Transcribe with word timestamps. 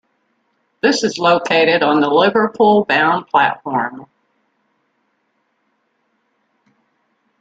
This 0.81 1.03
is 1.03 1.19
located 1.19 1.83
on 1.83 1.99
the 1.99 2.09
Liverpool-bound 2.09 3.27
platform. 3.27 4.07